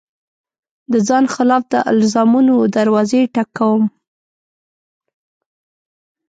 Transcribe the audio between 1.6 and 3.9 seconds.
د الزامونو دروازې ټک وم